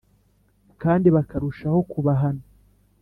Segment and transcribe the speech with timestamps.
[0.81, 2.43] Kandi bakarushaho kubahana